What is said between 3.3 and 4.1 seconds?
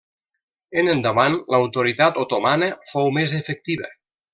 efectiva.